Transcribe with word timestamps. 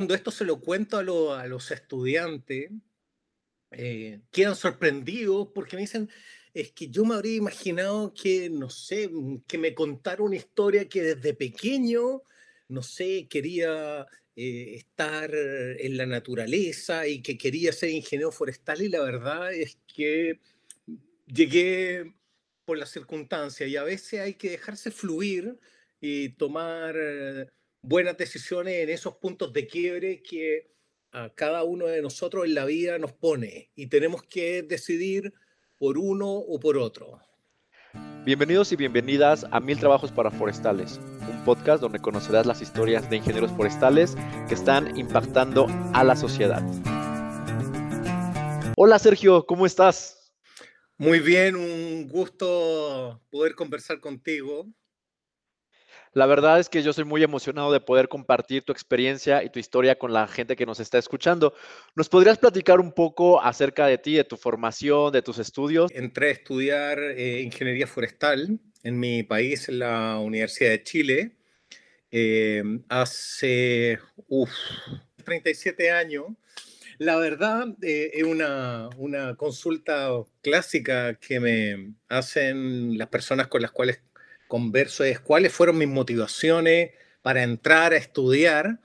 cuando 0.00 0.14
esto 0.14 0.30
se 0.30 0.46
lo 0.46 0.62
cuento 0.62 0.96
a, 1.34 1.46
los 1.46 1.70
estudiantes, 1.70 2.70
eh, 3.70 4.22
quedan 4.32 4.56
sorprendidos 4.56 5.48
porque 5.54 5.76
me 5.76 5.82
dicen, 5.82 6.08
es 6.54 6.72
que 6.72 6.88
yo 6.88 7.04
me 7.04 7.16
habría 7.16 7.36
imaginado 7.36 8.14
que, 8.14 8.48
no 8.48 8.70
sé, 8.70 9.10
que 9.46 9.58
me 9.58 9.74
contara 9.74 10.22
una 10.22 10.36
historia 10.36 10.88
que 10.88 11.02
desde 11.02 11.34
pequeño, 11.34 12.22
no 12.68 12.82
sé, 12.82 13.26
quería 13.28 14.06
eh, 14.36 14.76
estar 14.76 15.34
en 15.34 15.98
la 15.98 16.06
naturaleza 16.06 17.06
y 17.06 17.20
que 17.20 17.36
quería 17.36 17.70
ser 17.70 17.90
ingeniero 17.90 18.32
forestal 18.32 18.80
y 18.80 18.88
la 18.88 19.02
verdad 19.02 19.52
es 19.52 19.76
que 19.86 20.40
llegué 21.26 22.14
por 22.64 22.78
las 22.78 22.88
circunstancias 22.88 23.68
y 23.68 23.76
a 23.76 23.82
veces 23.82 24.20
hay 24.20 24.32
que 24.32 24.52
dejarse 24.52 24.90
fluir 24.90 25.58
y 26.00 26.30
tomar 26.30 26.96
buenas 27.82 28.16
decisiones 28.16 28.74
en 28.82 28.90
esos 28.90 29.16
puntos 29.16 29.52
de 29.52 29.66
quiebre 29.66 30.22
que 30.22 30.70
a 31.12 31.30
cada 31.30 31.64
uno 31.64 31.86
de 31.86 32.02
nosotros 32.02 32.44
en 32.44 32.54
la 32.54 32.64
vida 32.64 32.98
nos 32.98 33.12
pone 33.12 33.70
y 33.74 33.88
tenemos 33.88 34.22
que 34.22 34.62
decidir 34.62 35.32
por 35.76 35.98
uno 35.98 36.30
o 36.30 36.60
por 36.60 36.76
otro. 36.76 37.20
Bienvenidos 38.24 38.70
y 38.70 38.76
bienvenidas 38.76 39.46
a 39.50 39.60
Mil 39.60 39.78
Trabajos 39.78 40.12
para 40.12 40.30
Forestales, 40.30 41.00
un 41.28 41.42
podcast 41.44 41.80
donde 41.80 41.98
conocerás 41.98 42.46
las 42.46 42.60
historias 42.60 43.08
de 43.08 43.16
ingenieros 43.16 43.50
forestales 43.52 44.14
que 44.46 44.54
están 44.54 44.96
impactando 44.96 45.66
a 45.94 46.04
la 46.04 46.14
sociedad. 46.14 46.62
Hola 48.76 48.98
Sergio, 48.98 49.46
¿cómo 49.46 49.66
estás? 49.66 50.34
Muy 50.98 51.18
bien, 51.18 51.56
un 51.56 52.06
gusto 52.08 53.22
poder 53.30 53.54
conversar 53.54 54.00
contigo. 54.00 54.66
La 56.12 56.26
verdad 56.26 56.58
es 56.58 56.68
que 56.68 56.82
yo 56.82 56.92
soy 56.92 57.04
muy 57.04 57.22
emocionado 57.22 57.72
de 57.72 57.78
poder 57.78 58.08
compartir 58.08 58.64
tu 58.64 58.72
experiencia 58.72 59.44
y 59.44 59.50
tu 59.50 59.60
historia 59.60 59.96
con 59.96 60.12
la 60.12 60.26
gente 60.26 60.56
que 60.56 60.66
nos 60.66 60.80
está 60.80 60.98
escuchando. 60.98 61.54
¿Nos 61.94 62.08
podrías 62.08 62.36
platicar 62.38 62.80
un 62.80 62.90
poco 62.90 63.40
acerca 63.40 63.86
de 63.86 63.96
ti, 63.96 64.14
de 64.14 64.24
tu 64.24 64.36
formación, 64.36 65.12
de 65.12 65.22
tus 65.22 65.38
estudios? 65.38 65.90
Entré 65.94 66.28
a 66.28 66.32
estudiar 66.32 66.98
eh, 66.98 67.42
ingeniería 67.42 67.86
forestal 67.86 68.58
en 68.82 68.98
mi 68.98 69.22
país, 69.22 69.68
en 69.68 69.78
la 69.78 70.18
Universidad 70.18 70.70
de 70.70 70.82
Chile, 70.82 71.36
eh, 72.10 72.62
hace 72.88 74.00
37 75.24 75.92
años. 75.92 76.26
La 76.98 77.16
verdad 77.16 77.68
eh, 77.82 78.10
es 78.14 78.24
una, 78.24 78.88
una 78.96 79.36
consulta 79.36 80.10
clásica 80.42 81.14
que 81.14 81.38
me 81.38 81.94
hacen 82.08 82.98
las 82.98 83.08
personas 83.08 83.46
con 83.46 83.62
las 83.62 83.70
cuales 83.70 84.02
converso 84.50 85.04
es 85.04 85.18
cuáles 85.20 85.54
fueron 85.54 85.78
mis 85.78 85.88
motivaciones 85.88 86.90
para 87.22 87.42
entrar 87.42 87.94
a 87.94 87.96
estudiar. 87.96 88.80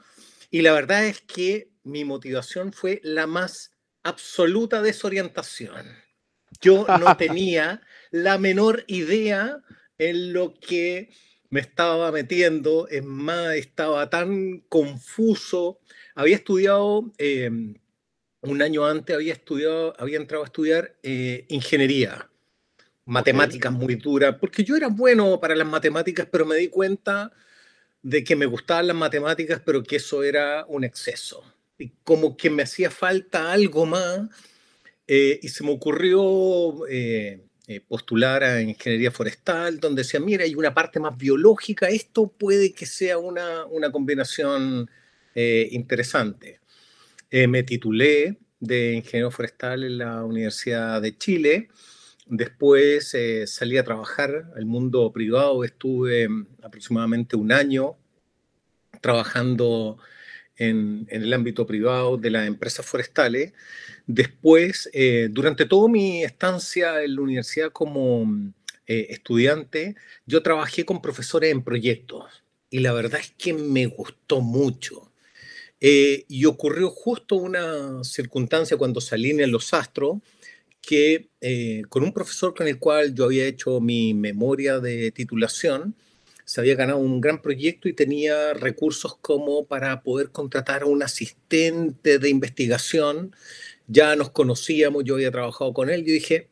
Y 0.50 0.62
la 0.62 0.72
verdad 0.72 1.06
es 1.06 1.20
que 1.20 1.72
mi 1.84 2.06
motivación 2.06 2.72
fue 2.72 3.02
la 3.04 3.28
más 3.28 3.72
absoluta 4.04 4.82
desorientación. 4.82 5.86
Yo 6.62 6.86
no 6.88 7.18
tenía 7.18 7.82
la 8.12 8.38
menor 8.38 8.86
idea 8.88 9.62
en 9.98 10.32
lo 10.32 10.54
que 10.54 11.10
me 11.50 11.60
estaba 11.60 12.12
metiendo, 12.12 12.88
es 12.88 13.04
más, 13.04 13.56
estaba 13.56 14.10
tan 14.10 14.60
confuso. 14.70 15.80
Había 16.14 16.36
estudiado, 16.36 17.12
em, 17.18 17.76
un 18.42 18.62
año 18.62 18.86
antes 18.86 19.16
había 19.16 19.34
estudiado, 19.34 19.94
había 19.98 20.18
entrado 20.18 20.44
a 20.44 20.48
estudiar 20.48 20.96
eh, 21.02 21.46
ingeniería 21.50 22.30
matemáticas 23.06 23.72
muy 23.72 23.96
duras, 23.96 24.36
porque 24.40 24.64
yo 24.64 24.76
era 24.76 24.88
bueno 24.88 25.40
para 25.40 25.56
las 25.56 25.68
matemáticas, 25.68 26.28
pero 26.32 26.46
me 26.46 26.58
di 26.58 26.70
cuenta 26.70 27.32
de 28.02 28.24
que 28.24 28.36
me 28.36 28.46
gustaban 28.46 28.88
las 28.88 28.96
matemáticas, 28.96 29.62
pero 29.66 29.84
que 29.84 29.98
eso 29.98 30.24
era 30.24 30.66
un 30.68 30.84
exceso. 30.84 31.44
Y 31.78 31.90
como 32.04 32.36
que 32.36 32.50
me 32.50 32.64
hacía 32.64 32.90
falta 32.90 33.52
algo 33.52 33.86
más, 33.86 34.30
eh, 35.08 35.40
y 35.42 35.50
se 35.50 35.64
me 35.64 35.72
ocurrió 35.72 36.88
eh, 36.88 37.42
eh, 37.68 37.80
postular 37.82 38.44
a 38.44 38.62
ingeniería 38.62 39.12
forestal, 39.12 39.80
donde 39.80 40.02
decía, 40.02 40.20
mira, 40.20 40.44
hay 40.44 40.56
una 40.56 40.74
parte 40.74 41.00
más 41.00 41.16
biológica, 41.16 41.90
esto 41.90 42.28
puede 42.28 42.74
que 42.74 42.86
sea 42.86 43.18
una, 43.18 43.66
una 43.66 43.92
combinación 43.92 44.90
interesante. 45.36 46.62
me 47.30 47.64
titulé 47.64 48.38
de 48.62 48.94
ingeniero 48.94 49.32
forestal 49.32 49.84
en 49.84 49.98
la 49.98 50.24
Universidad 50.24 51.02
de 51.02 51.18
Chile 51.18 51.68
Después 52.26 53.14
eh, 53.14 53.46
salí 53.46 53.78
a 53.78 53.84
trabajar 53.84 54.52
al 54.56 54.66
mundo 54.66 55.12
privado, 55.14 55.64
estuve 55.64 56.28
mm, 56.28 56.48
aproximadamente 56.64 57.36
un 57.36 57.52
año 57.52 57.98
trabajando 59.00 60.00
en, 60.58 61.06
el 61.12 61.32
ámbito 61.34 61.68
privado 61.68 62.18
de 62.18 62.32
las 62.32 62.48
empresas 62.48 62.84
forestales. 62.86 63.54
Después, 64.08 64.90
eh, 64.94 65.28
durante 65.32 65.66
toda 65.66 65.88
mi 65.88 66.24
estancia 66.24 67.04
en 67.04 67.16
la 67.16 67.22
universidad 67.22 67.72
como 67.72 68.26
mm, 68.26 68.54
eh, 68.88 69.08
estudiante, 69.12 69.96
yo 70.26 70.42
trabajé 70.42 70.84
con 70.84 71.04
profesores 71.04 71.52
en 71.52 71.64
proyectos 71.64 72.44
y 72.72 72.80
la 72.80 72.94
verdad 72.94 73.20
es 73.20 73.34
que 73.38 73.54
me 73.54 73.86
gustó 73.86 74.42
mucho. 74.42 75.12
y 75.80 76.46
ocurrió 76.46 76.90
justo 76.90 77.36
una 77.36 78.04
circunstancia 78.04 78.78
cuando 78.78 79.02
salí 79.02 79.30
en 79.32 79.52
Los 79.52 79.74
Astros, 79.74 80.18
que 80.86 81.30
eh, 81.42 81.84
con 81.90 82.04
un 82.04 82.14
profesor 82.14 82.54
con 82.54 82.68
el 82.68 82.80
cual 82.80 83.14
yo 83.16 83.26
había 83.26 83.46
hecho 83.46 83.82
mi 83.82 84.14
memoria 84.14 84.80
de 84.80 85.12
titulación, 85.12 85.96
se 86.46 86.62
había 86.62 86.76
ganado 86.76 87.00
un 87.00 87.22
gran 87.22 87.42
proyecto 87.42 87.90
y 87.90 87.94
tenía 87.94 88.54
recursos 88.54 89.18
como 89.18 89.66
para 89.66 90.04
poder 90.04 90.30
contratar 90.30 90.84
a 90.84 90.86
un 90.86 91.02
asistente 91.02 92.20
de 92.20 92.30
investigación. 92.30 93.36
Ya 93.88 94.16
nos 94.16 94.30
conocíamos, 94.30 95.04
yo 95.04 95.16
había 95.16 95.32
trabajado 95.32 95.74
con 95.74 95.90
él, 95.90 96.06
yo 96.06 96.14
dije, 96.14 96.50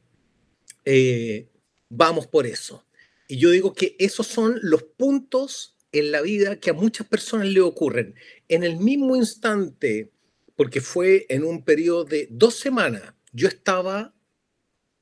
eh, 0.85 1.47
vamos 1.89 2.25
por 2.25 2.47
eso. 2.47 2.85
Y 3.27 3.37
yo 3.37 3.51
digo 3.51 3.73
que 3.73 3.95
esos 3.99 4.27
son 4.27 4.59
los 4.63 4.83
puntos 4.83 5.77
en 5.91 6.11
la 6.11 6.21
vida 6.21 6.59
que 6.59 6.71
a 6.71 6.73
muchas 6.73 7.07
personas 7.07 7.47
le 7.47 7.61
ocurren. 7.61 8.15
En 8.49 8.63
el 8.63 8.77
mismo 8.77 9.15
instante, 9.15 10.11
porque 10.55 10.81
fue 10.81 11.27
en 11.29 11.43
un 11.43 11.63
periodo 11.63 12.03
de 12.03 12.27
dos 12.31 12.55
semanas, 12.55 13.13
yo 13.31 13.47
estaba 13.47 14.13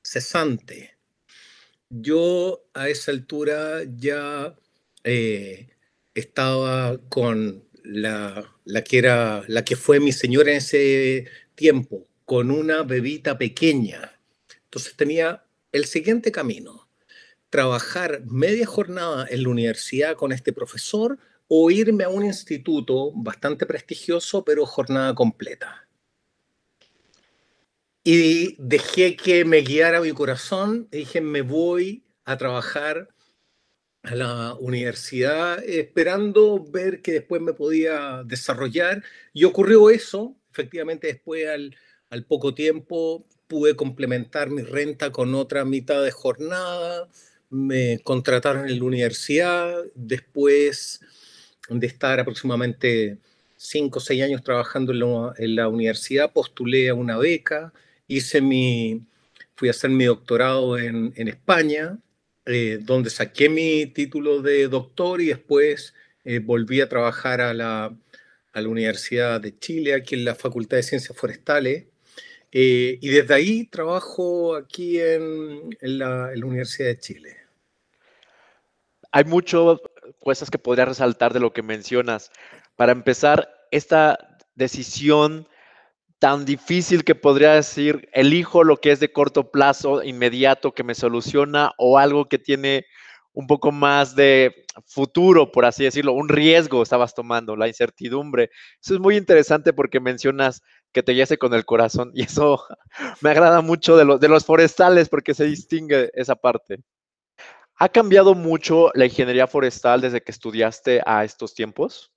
cesante. 0.03 0.97
Yo 1.89 2.65
a 2.73 2.89
esa 2.89 3.11
altura 3.11 3.81
ya 3.97 4.55
eh, 5.03 5.69
estaba 6.13 6.97
con 7.09 7.63
la, 7.83 8.55
la, 8.65 8.83
que 8.83 8.97
era, 8.97 9.43
la 9.47 9.65
que 9.65 9.75
fue 9.75 9.99
mi 9.99 10.11
señora 10.11 10.51
en 10.51 10.57
ese 10.57 11.25
tiempo, 11.55 12.07
con 12.25 12.51
una 12.51 12.83
bebita 12.83 13.37
pequeña. 13.37 14.19
Entonces 14.65 14.95
tenía 14.95 15.43
el 15.71 15.85
siguiente 15.85 16.31
camino, 16.31 16.87
trabajar 17.49 18.21
media 18.25 18.65
jornada 18.65 19.27
en 19.29 19.43
la 19.43 19.49
universidad 19.49 20.15
con 20.15 20.31
este 20.31 20.53
profesor 20.53 21.17
o 21.47 21.69
irme 21.71 22.05
a 22.05 22.09
un 22.09 22.23
instituto 22.23 23.11
bastante 23.13 23.65
prestigioso, 23.65 24.45
pero 24.45 24.65
jornada 24.65 25.13
completa 25.13 25.87
y 28.03 28.55
dejé 28.57 29.15
que 29.15 29.45
me 29.45 29.61
guiara 29.61 30.01
mi 30.01 30.11
corazón. 30.11 30.87
Dije, 30.91 31.21
me 31.21 31.41
voy 31.41 32.03
a 32.25 32.37
trabajar 32.37 33.09
a 34.03 34.15
la 34.15 34.55
universidad 34.59 35.63
esperando 35.63 36.63
ver 36.63 37.01
que 37.01 37.11
después 37.13 37.41
me 37.41 37.53
podía 37.53 38.23
desarrollar. 38.25 39.03
Y 39.33 39.43
ocurrió 39.43 39.89
eso. 39.89 40.35
Efectivamente, 40.51 41.07
después 41.07 41.47
al, 41.47 41.75
al 42.09 42.25
poco 42.25 42.53
tiempo 42.53 43.25
pude 43.47 43.75
complementar 43.75 44.49
mi 44.49 44.63
renta 44.63 45.11
con 45.11 45.35
otra 45.35 45.63
mitad 45.65 46.03
de 46.03 46.11
jornada. 46.11 47.07
Me 47.49 47.99
contrataron 48.03 48.67
en 48.67 48.79
la 48.79 48.85
universidad. 48.85 49.83
Después 49.93 51.01
de 51.69 51.87
estar 51.87 52.19
aproximadamente 52.19 53.19
cinco 53.55 53.99
o 53.99 54.01
seis 54.01 54.23
años 54.23 54.41
trabajando 54.43 54.91
en 54.91 55.43
en 55.43 55.55
la 55.55 55.67
universidad, 55.67 56.33
postulé 56.33 56.89
a 56.89 56.95
una 56.95 57.17
beca 57.17 57.71
hice 58.11 58.41
mi, 58.41 59.05
fui 59.55 59.69
a 59.69 59.71
hacer 59.71 59.89
mi 59.89 60.05
doctorado 60.05 60.77
en, 60.77 61.13
en 61.15 61.27
España, 61.27 61.97
eh, 62.45 62.79
donde 62.81 63.09
saqué 63.09 63.49
mi 63.49 63.85
título 63.85 64.41
de 64.41 64.67
doctor 64.67 65.21
y 65.21 65.27
después 65.27 65.93
eh, 66.25 66.39
volví 66.39 66.81
a 66.81 66.89
trabajar 66.89 67.39
a 67.39 67.53
la, 67.53 67.95
a 68.53 68.61
la, 68.61 68.69
Universidad 68.69 69.39
de 69.39 69.57
Chile, 69.57 69.93
aquí 69.93 70.15
en 70.15 70.25
la 70.25 70.35
Facultad 70.35 70.77
de 70.77 70.83
Ciencias 70.83 71.17
Forestales. 71.17 71.85
Eh, 72.51 72.97
y 72.99 73.09
desde 73.09 73.33
ahí 73.33 73.65
trabajo 73.65 74.55
aquí 74.55 74.99
en, 74.99 75.77
en, 75.79 75.99
la, 75.99 76.33
en, 76.33 76.39
la, 76.41 76.45
Universidad 76.45 76.89
de 76.89 76.99
Chile. 76.99 77.37
Hay 79.13 79.23
muchas 79.23 79.77
cosas 80.19 80.49
que 80.49 80.57
podría 80.57 80.85
resaltar 80.85 81.33
de 81.33 81.39
lo 81.39 81.53
que 81.53 81.63
mencionas. 81.63 82.31
Para 82.75 82.91
empezar, 82.91 83.49
esta 83.71 84.37
decisión 84.55 85.47
tan 86.21 86.45
difícil 86.45 87.03
que 87.03 87.15
podría 87.15 87.53
decir, 87.53 88.07
elijo 88.13 88.63
lo 88.63 88.77
que 88.77 88.91
es 88.91 88.99
de 88.99 89.11
corto 89.11 89.49
plazo, 89.49 90.03
inmediato, 90.03 90.71
que 90.71 90.83
me 90.83 90.93
soluciona, 90.93 91.73
o 91.79 91.97
algo 91.97 92.29
que 92.29 92.37
tiene 92.37 92.85
un 93.33 93.47
poco 93.47 93.71
más 93.71 94.15
de 94.15 94.65
futuro, 94.85 95.51
por 95.51 95.65
así 95.65 95.83
decirlo, 95.83 96.13
un 96.13 96.29
riesgo 96.29 96.83
estabas 96.83 97.15
tomando, 97.15 97.55
la 97.55 97.67
incertidumbre. 97.67 98.51
Eso 98.79 98.93
es 98.93 98.99
muy 98.99 99.17
interesante 99.17 99.73
porque 99.73 99.99
mencionas 99.99 100.61
que 100.91 101.01
te 101.01 101.13
guíase 101.13 101.39
con 101.39 101.55
el 101.55 101.65
corazón 101.65 102.11
y 102.13 102.21
eso 102.21 102.63
me 103.21 103.31
agrada 103.31 103.61
mucho 103.61 103.97
de, 103.97 104.19
de 104.19 104.27
los 104.27 104.45
forestales 104.45 105.09
porque 105.09 105.33
se 105.33 105.45
distingue 105.45 106.11
esa 106.13 106.35
parte. 106.35 106.83
¿Ha 107.77 107.89
cambiado 107.89 108.35
mucho 108.35 108.91
la 108.93 109.05
ingeniería 109.05 109.47
forestal 109.47 110.01
desde 110.01 110.21
que 110.21 110.31
estudiaste 110.31 111.01
a 111.03 111.23
estos 111.23 111.55
tiempos? 111.55 112.11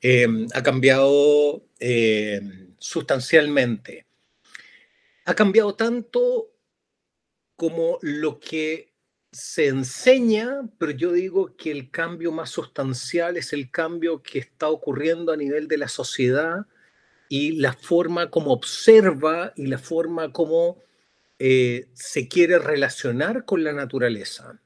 Em, 0.00 0.46
ha 0.54 0.62
cambiado 0.62 1.62
em, 1.78 2.67
sustancialmente. 2.78 4.06
Ha 5.24 5.34
cambiado 5.34 5.74
tanto 5.74 6.50
como 7.56 7.98
lo 8.02 8.38
que 8.40 8.94
se 9.30 9.66
enseña, 9.66 10.68
pero 10.78 10.92
yo 10.92 11.12
digo 11.12 11.54
que 11.56 11.70
el 11.70 11.90
cambio 11.90 12.32
más 12.32 12.50
sustancial 12.50 13.36
es 13.36 13.52
el 13.52 13.70
cambio 13.70 14.22
que 14.22 14.38
está 14.38 14.68
ocurriendo 14.68 15.32
a 15.32 15.36
nivel 15.36 15.68
de 15.68 15.78
la 15.78 15.88
sociedad 15.88 16.66
y 17.28 17.52
la 17.52 17.74
forma 17.74 18.30
como 18.30 18.52
observa 18.52 19.52
y 19.54 19.66
la 19.66 19.78
forma 19.78 20.32
como 20.32 20.78
eh, 21.38 21.88
se 21.92 22.26
quiere 22.26 22.58
relacionar 22.58 23.44
con 23.44 23.62
la 23.62 23.72
naturaleza. 23.72 24.60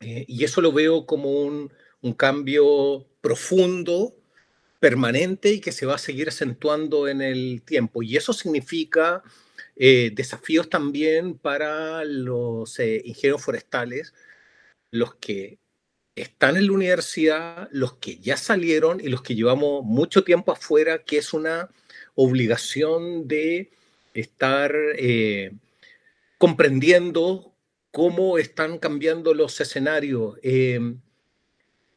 Eh, 0.00 0.24
y 0.28 0.44
eso 0.44 0.60
lo 0.60 0.72
veo 0.72 1.04
como 1.04 1.42
un, 1.42 1.72
cambio 2.16 3.06
profundo, 3.20 4.16
permanente 4.80 5.52
y 5.52 5.60
que 5.60 5.72
se 5.72 5.86
va 5.86 5.94
a 5.96 5.98
seguir 5.98 6.28
acentuando 6.28 7.08
en 7.08 7.22
el 7.22 7.62
tiempo. 7.62 8.02
Y 8.02 8.16
eso 8.16 8.32
significa 8.32 9.22
eh, 9.76 10.10
desafíos 10.14 10.68
también 10.68 11.38
para 11.38 12.04
los 12.04 12.78
eh, 12.80 13.02
ingenieros 13.04 13.42
forestales, 13.44 14.14
los 14.90 15.14
que 15.16 15.58
están 16.16 16.56
en 16.56 16.66
la 16.66 16.72
universidad, 16.72 17.68
los 17.72 17.94
que 17.94 18.18
ya 18.18 18.36
salieron 18.36 19.00
y 19.00 19.08
los 19.08 19.22
que 19.22 19.34
llevamos 19.34 19.84
mucho 19.84 20.24
tiempo 20.24 20.52
afuera, 20.52 21.04
que 21.04 21.18
es 21.18 21.32
una 21.32 21.70
obligación 22.16 23.28
de 23.28 23.70
estar 24.14 24.74
comprendiendo 26.38 27.54
cómo 27.90 28.38
están 28.38 28.78
cambiando 28.78 29.34
los 29.34 29.60
escenarios. 29.60 30.38
Em, 30.42 31.00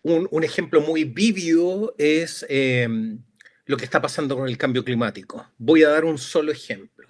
un, 0.03 0.43
ejemplo 0.43 0.81
muy 0.81 1.05
vívido 1.05 1.95
es 1.97 2.45
em, 2.49 3.23
lo 3.65 3.77
que 3.77 3.85
está 3.85 4.01
pasando 4.01 4.35
con 4.37 4.47
el 4.47 4.57
cambio 4.57 4.83
climático. 4.83 5.49
Voy 5.57 5.83
a 5.83 5.89
dar 5.89 6.05
un 6.05 6.17
solo 6.17 6.51
ejemplo. 6.51 7.07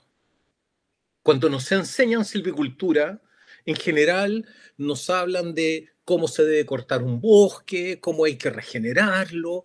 Cuando 1.23 1.49
nos 1.49 1.71
enseñan 1.71 2.25
silvicultura, 2.25 3.21
en 3.65 3.75
general 3.75 4.45
nos 4.77 5.09
hablan 5.09 5.55
de 5.55 5.89
cómo 6.05 6.27
se 6.27 6.43
debe 6.43 6.65
cortar 6.65 7.01
un 7.01 7.19
bosque, 7.19 7.99
cómo 7.99 8.25
hay 8.25 8.37
que 8.37 8.49
regenerarlo, 8.49 9.63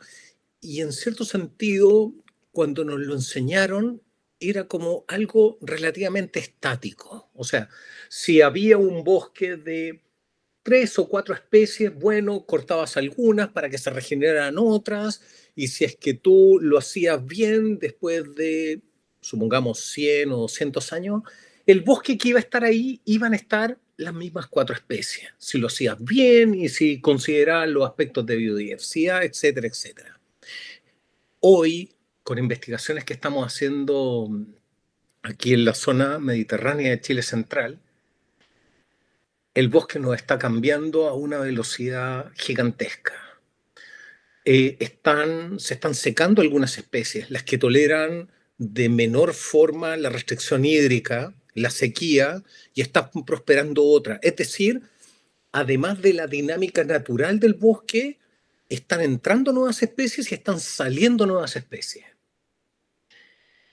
y 0.61 0.81
en 0.81 0.93
cierto 0.93 1.25
sentido, 1.25 2.13
cuando 2.53 2.85
nos 2.85 3.01
lo 3.01 3.15
enseñaron, 3.15 4.03
era 4.41 4.69
como 4.69 5.05
algo 5.09 5.59
relativamente 5.61 6.41
estático. 6.41 7.31
O 7.35 7.45
sea, 7.45 7.69
si 8.09 8.41
había 8.41 8.79
un 8.79 9.05
bosque 9.05 9.57
de 9.57 10.03
tres 10.69 10.99
o 10.99 11.09
cuatro 11.09 11.35
especies, 11.35 11.94
bueno, 11.94 12.44
cortabas 12.44 12.99
algunas 12.99 13.49
para 13.49 13.70
que 13.70 13.79
se 13.79 13.88
regeneraran 13.88 14.56
otras, 14.59 15.23
y 15.56 15.69
si 15.69 15.87
es 15.87 15.97
que 15.97 16.12
tú 16.12 16.59
lo 16.61 16.76
hacías 16.76 17.26
bien 17.26 17.79
después 17.79 18.35
de, 18.35 18.82
supongamos, 19.23 19.81
100 19.81 20.31
o 20.31 20.37
200 20.37 20.93
años, 20.93 21.23
el 21.65 21.81
bosque 21.81 22.19
que 22.19 22.29
iba 22.29 22.38
a 22.38 22.43
estar 22.43 22.65
ahí 22.65 23.00
iban 23.06 23.32
a 23.32 23.37
estar 23.37 23.79
las 23.97 24.12
mismas 24.12 24.47
cuatro 24.47 24.75
especies, 24.75 25.31
si 25.38 25.56
lo 25.56 25.69
hacías 25.69 25.97
bien 26.05 26.55
y 26.55 26.69
si 26.69 27.00
considerabas 27.00 27.70
los 27.70 27.88
aspectos 27.88 28.26
de 28.26 28.37
biodiversidad, 28.37 29.25
etcétera, 29.25 29.69
etcétera. 29.69 30.20
Hoy 31.41 31.94
con 32.25 32.37
investigaciones 32.37 33.06
que 33.06 33.15
estamos 33.15 33.47
haciendo 33.47 34.29
aquí 35.23 35.55
en 35.55 35.65
la 35.65 35.73
zona 35.73 36.19
mediterránea 36.19 36.91
de 36.91 37.00
Chile 37.00 37.23
Central, 37.23 37.81
el 39.58 39.66
bosque 39.70 39.99
nos 39.99 40.14
está 40.14 40.38
cambiando 40.38 41.08
a 41.08 41.14
una 41.14 41.38
velocidad 41.38 42.31
gigantesca. 42.37 43.40
Eh, 44.44 44.76
están, 44.78 45.58
se 45.58 45.75
están 45.75 45.96
secando 45.96 46.43
algunas 46.43 46.78
especies, 46.78 47.28
las 47.28 47.43
que 47.43 47.58
toleran 47.58 48.31
de 48.56 48.88
menor 48.88 49.34
forma 49.34 49.96
la 49.96 50.10
restricción 50.10 50.64
hídrica, 50.64 51.34
la 51.55 51.70
sequía, 51.70 52.44
y 52.72 52.82
están 52.82 53.10
prosperando 53.26 53.82
otras. 53.84 54.20
Es 54.22 54.37
decir, 54.37 54.82
además 55.50 56.00
de 56.02 56.12
la 56.12 56.28
dinámica 56.28 56.84
natural 56.84 57.40
del 57.40 57.55
bosque, 57.55 58.20
están 58.69 59.00
entrando 59.00 59.52
nuevas 59.52 59.82
especies 59.82 60.31
y 60.31 60.37
están 60.37 60.60
saliendo 60.60 61.26
nuevas 61.26 61.56
especies. 61.56 62.05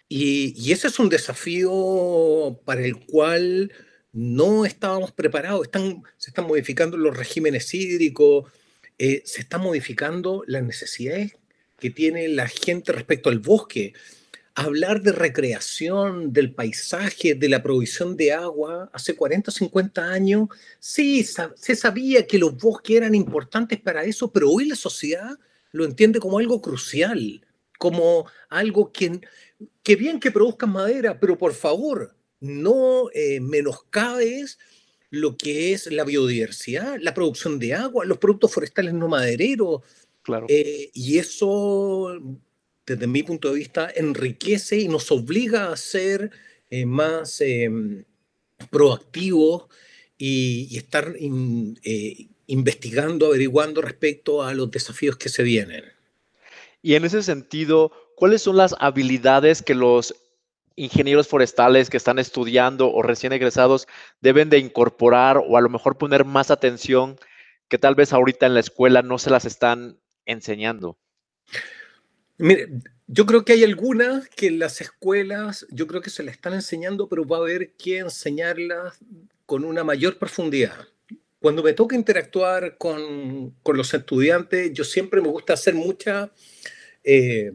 Y, 0.10 0.72
ese 0.72 0.88
es 0.88 0.98
un 0.98 1.10
desafío 1.10 2.60
para 2.66 2.82
el 2.82 3.06
cual 3.06 3.72
no 4.16 4.66
estábamos 4.66 5.12
preparados. 5.12 5.64
Están, 5.64 6.02
se 6.18 6.30
están 6.30 6.48
modificando 6.48 6.96
los 6.96 7.16
regímenes 7.16 7.74
hídricos, 7.74 8.50
eh, 8.98 9.22
se 9.26 9.42
están 9.42 9.62
modificando 9.62 10.44
las 10.48 10.64
necesidades 10.64 11.36
que 11.78 11.90
tiene 11.90 12.30
la 12.30 12.48
gente 12.48 12.94
respecto 12.94 13.30
al 13.30 13.40
bosque. 13.40 13.94
Hablar 14.56 15.02
de 15.02 15.12
recreación, 15.12 16.32
del 16.32 16.54
paisaje, 16.54 17.36
de 17.36 17.50
la 17.50 17.62
provisión 17.62 18.16
de 18.16 18.32
agua, 18.32 18.90
hace 18.94 19.18
40 19.18 19.52
o 19.52 19.54
50 19.54 20.10
años, 20.10 20.48
sí, 20.80 21.26
se 21.26 21.76
sabía 21.76 22.26
que 22.26 22.40
los 22.40 22.56
bosques 22.56 22.96
eran 22.96 23.16
importantes 23.16 23.82
para 23.82 24.06
eso, 24.06 24.32
pero 24.32 24.50
hoy 24.50 24.70
la 24.70 24.78
sociedad 24.78 25.38
lo 25.74 25.84
entiende 25.84 26.20
como 26.20 26.40
algo 26.40 26.62
crucial, 26.62 27.46
como 27.78 28.28
algo 28.48 28.94
que 28.94 29.20
Qué 29.84 29.96
bien 29.96 30.20
que 30.20 30.32
produzcan 30.32 30.72
madera, 30.72 31.20
pero 31.20 31.38
por 31.38 31.54
favor, 31.54 32.16
no 32.46 33.10
eh, 33.14 33.40
menoscabes 33.40 34.60
lo 35.10 35.38
que 35.38 35.74
es 35.74 35.92
la 35.92 36.04
biodiversidad, 36.04 36.98
la 37.00 37.14
producción 37.14 37.60
de 37.60 37.74
agua, 37.74 38.06
los 38.06 38.18
productos 38.18 38.54
forestales 38.54 38.94
no 38.94 39.08
madereros. 39.08 39.82
Claro. 40.22 40.46
Eh, 40.50 40.90
y 40.94 41.18
eso, 41.18 42.20
desde 42.86 43.08
mi 43.08 43.24
punto 43.24 43.50
de 43.50 43.56
vista, 43.60 43.92
enriquece 43.96 44.80
y 44.80 44.88
nos 44.88 45.12
obliga 45.12 45.72
a 45.72 45.78
ser 45.78 46.32
eh, 46.70 46.86
más 46.86 47.42
proactivos 48.70 49.66
y, 50.18 50.76
estar 50.78 51.16
investigando, 52.48 53.28
averiguando 53.28 53.82
respecto 53.82 54.44
a 54.44 54.54
los 54.54 54.72
desafíos 54.72 55.18
que 55.18 55.30
se 55.30 55.44
vienen. 55.44 55.84
Y 56.82 56.96
en 56.96 57.06
ese 57.06 57.24
sentido, 57.24 57.92
¿cuáles 58.16 58.42
son 58.42 58.58
las 58.58 58.76
habilidades 58.80 59.62
que 59.62 59.76
los 59.76 60.16
ingenieros 60.76 61.28
forestales 61.28 61.90
que 61.90 61.98
están 61.98 62.20
estudiando 62.20 62.92
o 62.92 63.02
recién 63.02 63.34
egresados 63.34 63.88
deben 64.22 64.50
de 64.50 64.60
incorporar 64.60 65.38
o 65.38 65.58
a 65.58 65.62
lo 65.62 65.70
mejor 65.70 65.98
poner 65.98 66.26
más 66.26 66.52
atención 66.52 67.18
que 67.68 67.78
tal 67.78 67.96
vez 67.96 68.14
ahorita 68.14 68.46
en 68.46 68.54
la 68.54 68.60
escuela 68.60 69.02
no 69.02 69.18
se 69.18 69.30
las 69.30 69.46
están 69.46 70.00
enseñando? 70.26 70.98
Mire, 72.38 72.68
yo 73.08 73.26
creo 73.26 73.46
que 73.46 73.54
hay 73.54 73.64
algunas 73.64 74.28
que 74.30 74.48
en 74.48 74.60
las 74.60 74.82
escuelas, 74.82 75.66
yo 75.70 75.88
creo 75.88 76.02
que 76.02 76.10
se 76.10 76.24
las 76.24 76.36
están 76.36 76.54
enseñando, 76.54 77.08
pero 77.08 77.26
va 77.26 77.38
a 77.38 77.42
haber 77.42 77.74
que 77.74 78.00
enseñarlas 78.00 78.98
con 79.46 79.64
una 79.64 79.84
mayor 79.84 80.18
profundidad. 80.18 80.76
Cuando 81.40 81.64
me 81.64 81.74
toca 81.74 81.96
interactuar 81.96 82.78
con, 82.78 83.52
con 83.62 83.78
los 83.78 83.94
estudiantes, 83.94 84.74
yo 84.74 84.84
siempre 84.84 85.22
me 85.22 85.28
gusta 85.28 85.54
hacer 85.54 85.76
mucha 85.76 86.32
eh, 87.04 87.52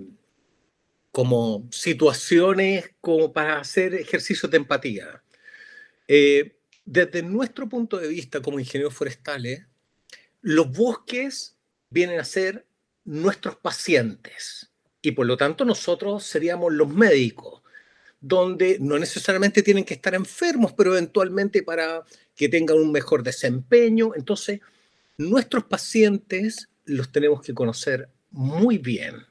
como 1.11 1.69
situaciones 1.73 2.91
como 3.01 3.33
para 3.33 3.59
hacer 3.59 3.95
ejercicios 3.95 4.51
de 4.51 4.59
empatía. 4.59 5.23
Eh, 6.07 6.57
desde 6.85 7.23
nuestro 7.23 7.69
punto 7.69 7.99
de 7.99 8.09
vista 8.09 8.41
como 8.41 8.59
ingenieros 8.61 8.95
forestales, 8.95 9.67
los 10.41 10.71
bosques 10.71 11.57
vienen 11.91 12.21
a 12.21 12.25
ser 12.25 12.67
nuestros 13.05 13.57
pacientes 13.57 14.71
y 15.03 15.13
por 15.13 15.27
lo 15.27 15.37
tanto 15.37 15.65
nosotros 15.65 16.25
seríamos 16.25 16.73
los 16.73 16.89
médicos, 16.89 17.63
donde 18.21 18.79
no 18.81 18.99
necesariamente 18.99 19.63
tienen 19.63 19.85
que 19.85 19.95
estar 19.95 20.15
enfermos, 20.15 20.75
pero 20.75 20.93
eventualmente 20.93 21.63
para 21.63 22.05
que 22.37 22.49
tengan 22.49 22.77
un 22.77 22.93
mejor 22.93 23.23
desempeño. 23.23 24.13
Entonces, 24.15 24.61
nuestros 25.17 25.65
pacientes 25.65 26.69
los 26.85 27.11
tenemos 27.11 27.41
que 27.41 27.55
conocer 27.55 28.11
muy 28.31 28.79
bien 28.79 29.30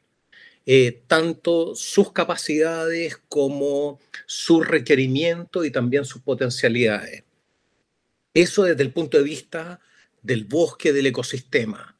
eh, 0.66 1.02
tanto 1.08 1.76
sus 1.76 2.12
capacidades 2.12 3.18
como 3.30 4.00
sus 4.26 4.68
requerimientos 4.68 5.66
y 5.66 5.72
también 5.72 6.06
sus 6.06 6.22
potencialidades. 6.22 7.24
Eso 8.34 8.64
desde 8.64 8.84
el 8.84 8.94
punto 8.94 9.18
de 9.18 9.24
vista 9.24 9.80
del 10.22 10.46
bosque, 10.46 10.94
del 10.94 11.08
ecosistema. 11.08 11.98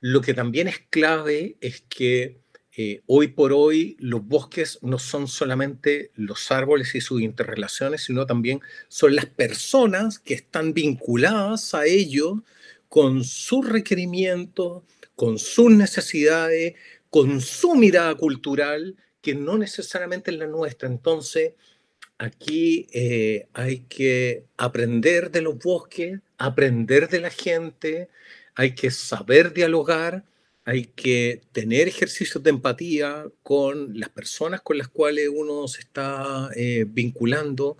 Lo 0.00 0.20
que 0.20 0.34
también 0.34 0.68
es 0.68 0.80
clave 0.90 1.56
es 1.60 1.82
que 1.88 2.40
eh, 2.76 3.02
hoy 3.06 3.28
por 3.28 3.52
hoy 3.52 3.96
los 3.98 4.24
bosques 4.24 4.78
no 4.82 4.98
son 4.98 5.26
solamente 5.26 6.12
los 6.14 6.50
árboles 6.52 6.94
y 6.94 7.00
sus 7.00 7.20
interrelaciones, 7.20 8.04
sino 8.04 8.26
también 8.26 8.60
son 8.88 9.16
las 9.16 9.26
personas 9.26 10.18
que 10.18 10.34
están 10.34 10.72
vinculadas 10.72 11.74
a 11.74 11.86
ellos 11.86 12.38
con 12.88 13.24
sus 13.24 13.68
requerimientos, 13.68 14.84
con 15.16 15.38
sus 15.38 15.70
necesidades, 15.70 16.74
con 17.10 17.40
su 17.40 17.74
mirada 17.74 18.14
cultural, 18.14 18.96
que 19.20 19.34
no 19.34 19.58
necesariamente 19.58 20.30
es 20.30 20.38
la 20.38 20.46
nuestra. 20.46 20.88
Entonces, 20.88 21.54
aquí 22.18 22.86
eh, 22.92 23.48
hay 23.52 23.80
que 23.80 24.44
aprender 24.56 25.30
de 25.30 25.42
los 25.42 25.58
bosques, 25.58 26.20
aprender 26.38 27.08
de 27.08 27.20
la 27.20 27.30
gente, 27.30 28.08
hay 28.54 28.74
que 28.74 28.90
saber 28.90 29.52
dialogar, 29.52 30.24
hay 30.64 30.84
que 30.84 31.42
tener 31.52 31.88
ejercicios 31.88 32.42
de 32.42 32.50
empatía 32.50 33.26
con 33.42 33.98
las 33.98 34.10
personas 34.10 34.60
con 34.60 34.78
las 34.78 34.88
cuales 34.88 35.28
uno 35.34 35.66
se 35.66 35.80
está 35.80 36.50
eh, 36.54 36.84
vinculando, 36.86 37.76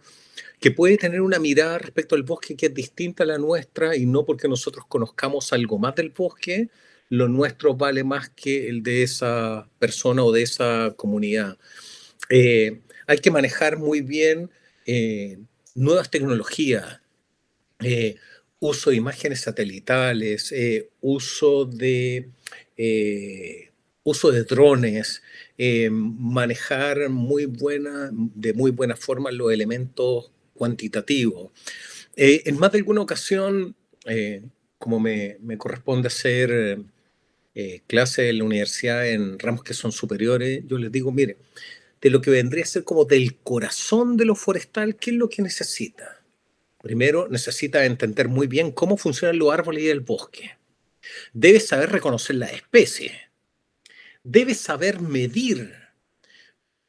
que 0.58 0.70
puede 0.70 0.96
tener 0.96 1.20
una 1.20 1.38
mirada 1.38 1.78
respecto 1.78 2.14
al 2.16 2.22
bosque 2.22 2.56
que 2.56 2.66
es 2.66 2.74
distinta 2.74 3.22
a 3.24 3.26
la 3.26 3.38
nuestra 3.38 3.96
y 3.96 4.06
no 4.06 4.24
porque 4.24 4.48
nosotros 4.48 4.86
conozcamos 4.88 5.52
algo 5.52 5.78
más 5.78 5.94
del 5.94 6.10
bosque, 6.10 6.68
lo 7.10 7.28
nuestro 7.28 7.74
vale 7.74 8.04
más 8.04 8.30
que 8.30 8.68
el 8.68 8.82
de 8.82 9.02
esa 9.02 9.68
persona 9.78 10.24
o 10.24 10.32
de 10.32 10.42
esa 10.42 10.94
comunidad. 10.96 11.58
Eh, 12.30 12.80
hay 13.06 13.18
que 13.18 13.30
manejar 13.30 13.76
muy 13.78 14.00
bien 14.00 14.50
eh, 14.86 15.38
nuevas 15.74 16.10
tecnologías, 16.10 17.00
eh, 17.80 18.16
uso 18.60 18.90
de 18.90 18.96
imágenes 18.96 19.40
satelitales, 19.40 20.54
uso 21.00 21.66
de 21.66 22.30
uso 24.02 24.30
de 24.30 24.44
drones, 24.44 25.22
manejar 25.90 27.10
muy 27.10 27.44
buena, 27.44 28.10
de 28.12 28.54
muy 28.54 28.70
buena 28.70 28.96
forma 28.96 29.30
los 29.30 29.52
elementos 29.52 30.32
cuantitativo. 30.54 31.52
Eh, 32.16 32.42
en 32.44 32.58
más 32.58 32.70
de 32.72 32.78
alguna 32.78 33.00
ocasión, 33.00 33.74
como 34.78 35.00
me, 35.00 35.38
corresponde 35.56 36.08
hacer 36.08 36.78
eh, 37.54 37.82
clase 37.86 38.28
en 38.28 38.38
la 38.38 38.44
universidad 38.44 39.08
en 39.08 39.38
ramos 39.38 39.62
que 39.62 39.74
son 39.74 39.92
superiores, 39.92 40.62
yo 40.66 40.78
les 40.78 40.92
digo, 40.92 41.12
mire, 41.12 41.36
de 42.00 42.10
lo 42.10 42.20
que 42.20 42.30
vendría 42.30 42.64
a 42.64 42.66
ser 42.66 42.84
como 42.84 43.04
del 43.04 43.36
corazón 43.38 44.16
de 44.16 44.24
lo 44.24 44.34
forestal, 44.34 44.96
¿qué 44.96 45.10
es 45.10 45.16
lo 45.16 45.28
que 45.28 45.42
necesita? 45.42 46.22
Primero, 46.82 47.28
necesita 47.28 47.84
entender 47.84 48.28
muy 48.28 48.46
bien 48.46 48.72
cómo 48.72 48.96
funcionan 48.96 49.38
los 49.38 49.52
árboles 49.52 49.84
y 49.84 49.88
el 49.88 50.00
bosque. 50.00 50.56
Debe 51.32 51.60
saber 51.60 51.90
reconocer 51.90 52.36
la 52.36 52.46
especie. 52.46 53.12
Debe 54.22 54.54
saber 54.54 55.00
medir 55.00 55.80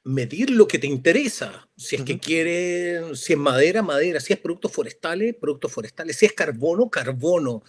medir 0.03 0.49
lo 0.49 0.67
que 0.67 0.79
te 0.79 0.87
interesa. 0.87 1.69
Si 1.75 1.95
es 1.95 2.03
que 2.03 2.19
quieres, 2.19 3.19
si 3.19 3.33
es 3.33 3.39
madera, 3.39 3.81
madera. 3.81 4.19
Si 4.19 4.33
es 4.33 4.39
productos 4.39 4.71
forestales, 4.71 5.35
productos 5.35 5.71
forestales. 5.71 6.15
Si 6.17 6.25
es 6.25 6.33
carbono, 6.33 6.89
carbono. 6.89 7.63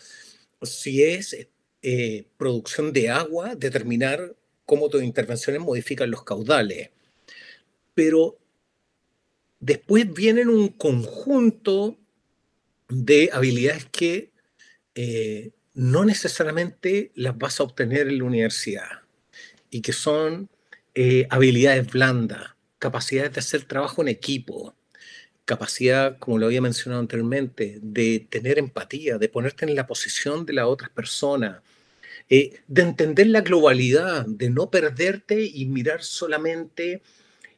Si 0.62 1.02
es 1.02 1.48
eh, 1.82 2.26
producción 2.36 2.92
de 2.92 3.10
agua, 3.10 3.54
determinar 3.56 4.36
cómo 4.64 4.88
tus 4.88 5.02
intervenciones 5.02 5.60
modifican 5.60 6.10
los 6.10 6.22
caudales. 6.22 6.90
Pero 7.94 8.38
después 9.60 10.12
vienen 10.12 10.48
un 10.48 10.68
conjunto 10.68 11.98
de 12.88 13.30
habilidades 13.32 13.86
que 13.86 14.30
eh, 14.94 15.50
no 15.74 16.04
necesariamente 16.04 17.12
las 17.14 17.36
vas 17.36 17.58
a 17.58 17.64
obtener 17.64 18.08
en 18.08 18.18
la 18.18 18.24
universidad 18.24 19.02
y 19.70 19.80
que 19.80 19.92
son 19.92 20.50
eh, 20.94 21.26
habilidades 21.30 21.90
blandas, 21.90 22.54
capacidades 22.78 23.32
de 23.32 23.40
hacer 23.40 23.64
trabajo 23.64 24.02
en 24.02 24.08
equipo, 24.08 24.74
capacidad, 25.52 26.18
como 26.18 26.38
lo 26.38 26.46
había 26.46 26.62
mencionado 26.62 27.00
anteriormente, 27.00 27.78
de 27.82 28.26
tener 28.30 28.58
empatía, 28.58 29.18
de 29.18 29.28
ponerte 29.28 29.66
en 29.66 29.74
la 29.74 29.86
posición 29.86 30.46
de 30.46 30.54
la 30.54 30.66
otra 30.66 30.88
persona, 30.88 31.62
eh, 32.30 32.60
de 32.68 32.82
entender 32.82 33.26
la 33.26 33.42
globalidad, 33.42 34.24
de 34.26 34.48
no 34.48 34.70
perderte 34.70 35.44
y 35.44 35.66
mirar 35.66 36.02
solamente 36.02 37.02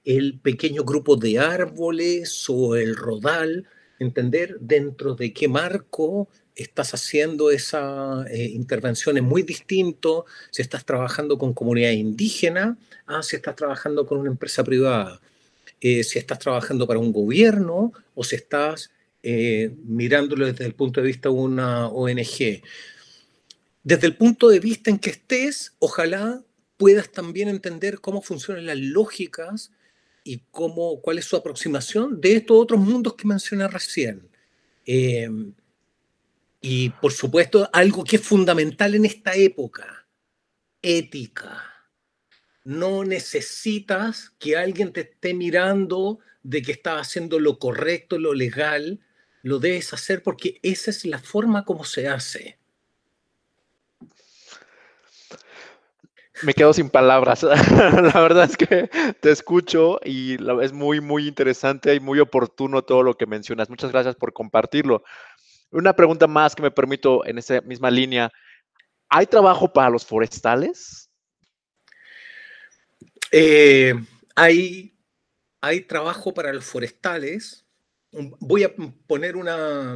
el 0.04 0.40
pequeño 0.40 0.82
grupo 0.82 1.14
de 1.16 1.38
árboles 1.38 2.46
o 2.48 2.74
el 2.74 2.96
rodal, 2.96 3.68
entender 4.00 4.58
dentro 4.60 5.14
de 5.14 5.32
qué 5.32 5.46
marco 5.46 6.28
estás 6.56 6.94
haciendo 6.94 7.52
esa 7.52 8.24
eh, 8.28 8.44
intervención. 8.44 9.16
Es 9.16 9.22
muy 9.22 9.42
distinto 9.42 10.26
si 10.50 10.62
estás 10.62 10.84
trabajando 10.84 11.38
con 11.38 11.54
comunidad 11.54 11.92
indígena 11.92 12.76
a 13.06 13.22
si 13.22 13.36
estás 13.36 13.54
trabajando 13.54 14.04
con 14.06 14.18
una 14.18 14.30
empresa 14.30 14.64
privada, 14.64 15.20
eh, 15.86 16.02
si 16.02 16.18
estás 16.18 16.38
trabajando 16.38 16.86
para 16.86 16.98
un 16.98 17.12
gobierno 17.12 17.92
o 18.14 18.24
si 18.24 18.36
estás 18.36 18.90
eh, 19.22 19.70
mirándolo 19.84 20.46
desde 20.46 20.64
el 20.64 20.74
punto 20.74 21.02
de 21.02 21.08
vista 21.08 21.28
de 21.28 21.34
una 21.34 21.88
ONG. 21.88 22.62
Desde 23.82 24.06
el 24.06 24.16
punto 24.16 24.48
de 24.48 24.60
vista 24.60 24.88
en 24.88 24.98
que 24.98 25.10
estés, 25.10 25.74
ojalá 25.80 26.42
puedas 26.78 27.12
también 27.12 27.50
entender 27.50 28.00
cómo 28.00 28.22
funcionan 28.22 28.64
las 28.64 28.78
lógicas 28.78 29.72
y 30.24 30.38
cómo, 30.50 31.02
cuál 31.02 31.18
es 31.18 31.26
su 31.26 31.36
aproximación 31.36 32.18
de 32.18 32.36
estos 32.36 32.56
otros 32.56 32.80
mundos 32.80 33.14
que 33.14 33.28
mencioné 33.28 33.68
recién. 33.68 34.26
Y 36.62 36.88
por 36.88 37.12
supuesto, 37.12 37.68
algo 37.74 38.04
que 38.04 38.16
es 38.16 38.22
fundamental 38.22 38.94
en 38.94 39.04
esta 39.04 39.34
época, 39.34 40.06
ética. 40.80 41.73
No 42.64 43.04
necesitas 43.04 44.30
que 44.38 44.56
alguien 44.56 44.92
te 44.92 45.02
esté 45.02 45.34
mirando 45.34 46.18
de 46.42 46.62
que 46.62 46.72
estás 46.72 47.08
haciendo 47.08 47.38
lo 47.38 47.58
correcto, 47.58 48.18
lo 48.18 48.32
legal. 48.32 49.00
Lo 49.42 49.58
debes 49.58 49.92
hacer 49.92 50.22
porque 50.22 50.58
esa 50.62 50.90
es 50.90 51.04
la 51.04 51.18
forma 51.18 51.64
como 51.64 51.84
se 51.84 52.08
hace. 52.08 52.58
Me 56.42 56.52
quedo 56.54 56.72
sin 56.72 56.90
palabras. 56.90 57.42
la 57.42 58.20
verdad 58.20 58.44
es 58.44 58.56
que 58.56 58.88
te 59.20 59.30
escucho 59.30 60.00
y 60.04 60.36
es 60.62 60.72
muy, 60.72 61.00
muy 61.00 61.28
interesante 61.28 61.94
y 61.94 62.00
muy 62.00 62.18
oportuno 62.18 62.82
todo 62.82 63.02
lo 63.02 63.16
que 63.16 63.26
mencionas. 63.26 63.70
Muchas 63.70 63.92
gracias 63.92 64.16
por 64.16 64.32
compartirlo. 64.32 65.04
Una 65.70 65.94
pregunta 65.94 66.26
más 66.26 66.54
que 66.54 66.62
me 66.62 66.70
permito 66.70 67.24
en 67.26 67.38
esa 67.38 67.60
misma 67.60 67.90
línea. 67.90 68.30
¿Hay 69.08 69.26
trabajo 69.26 69.72
para 69.72 69.90
los 69.90 70.04
forestales? 70.04 71.10
Eh, 73.36 73.92
hay, 74.36 74.94
hay 75.60 75.80
trabajo 75.80 76.32
para 76.32 76.52
los 76.52 76.64
forestales. 76.64 77.66
Voy 78.38 78.62
a 78.62 78.72
poner 79.08 79.34
una. 79.34 79.92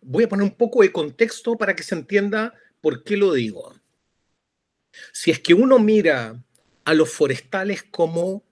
Voy 0.00 0.24
a 0.24 0.28
poner 0.28 0.42
un 0.42 0.56
poco 0.56 0.82
de 0.82 0.90
contexto 0.90 1.56
para 1.56 1.76
que 1.76 1.84
se 1.84 1.94
entienda 1.94 2.52
por 2.80 3.04
qué 3.04 3.16
lo 3.16 3.32
digo. 3.32 3.76
Si 5.12 5.30
es 5.30 5.38
que 5.38 5.54
uno 5.54 5.78
mira 5.78 6.42
a 6.84 6.94
los 6.94 7.12
forestales 7.12 7.84
como 7.84 8.42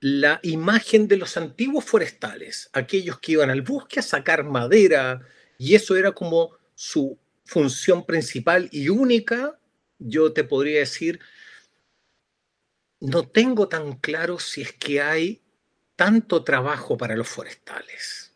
la 0.00 0.40
imagen 0.42 1.06
de 1.06 1.18
los 1.18 1.36
antiguos 1.36 1.84
forestales, 1.84 2.70
aquellos 2.72 3.20
que 3.20 3.32
iban 3.32 3.50
al 3.50 3.60
bosque 3.60 4.00
a 4.00 4.02
sacar 4.02 4.42
madera, 4.42 5.20
y 5.58 5.74
eso 5.74 5.96
era 5.96 6.12
como 6.12 6.56
su 6.74 7.18
función 7.44 8.06
principal 8.06 8.70
y 8.72 8.88
única, 8.88 9.58
yo 9.98 10.32
te 10.32 10.44
podría 10.44 10.78
decir, 10.78 11.20
no 13.02 13.24
tengo 13.26 13.66
tan 13.68 13.94
claro 13.94 14.38
si 14.38 14.62
es 14.62 14.72
que 14.72 15.02
hay 15.02 15.42
tanto 15.96 16.44
trabajo 16.44 16.96
para 16.96 17.16
los 17.16 17.28
forestales. 17.28 18.32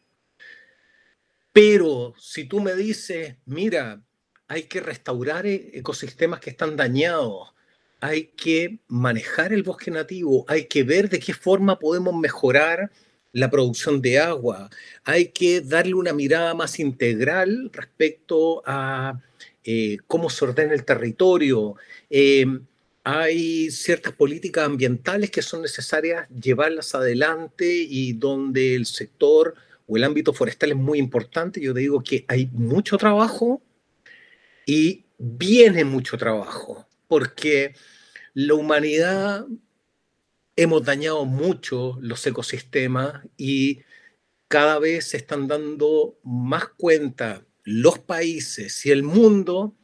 Pero 1.52 2.14
si 2.18 2.44
tú 2.44 2.60
me 2.60 2.74
dices, 2.74 3.36
mira, 3.44 4.02
hay 4.48 4.64
que 4.64 4.80
restaurar 4.80 5.46
e-, 5.46 5.70
ecosistemas 5.74 6.40
que 6.40 6.50
están 6.50 6.76
dañados, 6.76 7.54
hay 8.00 8.24
que 8.36 8.80
manejar 8.88 9.52
el 9.52 9.62
bosque 9.62 9.92
nativo, 9.92 10.44
hay 10.48 10.66
que 10.66 10.82
ver 10.82 11.08
de 11.08 11.20
qué 11.20 11.32
forma 11.32 11.78
podemos 11.78 12.14
mejorar 12.14 12.90
la 13.32 13.48
producción 13.48 14.02
de 14.02 14.18
agua. 14.18 14.68
Hay 15.04 15.28
que 15.28 15.60
darle 15.60 15.94
una 15.94 16.12
mirada 16.12 16.54
más 16.54 16.80
integral 16.80 17.70
respecto 17.72 18.62
a 18.66 19.20
eh, 19.62 19.98
cómo 20.08 20.28
se 20.28 20.44
ordena 20.44 20.74
el 20.74 20.84
territorio. 20.84 21.76
Em, 22.10 22.66
hay 23.08 23.70
ciertas 23.70 24.12
políticas 24.14 24.66
ambientales 24.66 25.30
que 25.30 25.40
son 25.40 25.62
necesarias 25.62 26.28
llevarlas 26.28 26.92
adelante 26.92 27.72
y 27.72 28.14
donde 28.14 28.74
el 28.74 28.84
sector 28.84 29.54
o 29.86 29.96
el 29.96 30.02
ámbito 30.02 30.32
forestal 30.32 30.70
es 30.70 30.76
muy 30.76 30.98
importante. 30.98 31.60
Yo 31.60 31.72
digo 31.72 32.02
que 32.02 32.24
hay 32.26 32.50
mucho 32.52 32.98
trabajo 32.98 33.62
y 34.66 35.04
viene 35.18 35.84
mucho 35.84 36.18
trabajo, 36.18 36.88
porque 37.06 37.76
la 38.34 38.54
humanidad 38.54 39.46
hemos 40.56 40.84
dañado 40.84 41.24
mucho 41.26 41.98
los 42.00 42.26
ecosistemas 42.26 43.22
y 43.36 43.82
cada 44.48 44.80
vez 44.80 45.10
se 45.10 45.18
están 45.18 45.46
dando 45.46 46.18
más 46.24 46.70
cuenta 46.76 47.46
los 47.62 48.00
países 48.00 48.84
y 48.84 48.90
el 48.90 49.04
mundo 49.04 49.76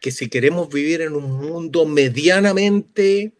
que 0.00 0.10
si 0.10 0.28
queremos 0.28 0.68
vivir 0.68 1.02
en 1.02 1.14
un 1.14 1.30
mundo 1.30 1.86
medianamente 1.86 3.32